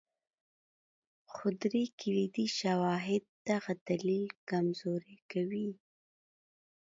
[1.33, 5.69] خو درې کلیدي شواهد دغه دلیل کمزوری کوي.